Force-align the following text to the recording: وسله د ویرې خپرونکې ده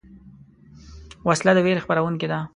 وسله 1.27 1.51
د 1.55 1.59
ویرې 1.65 1.83
خپرونکې 1.85 2.27
ده 2.31 2.39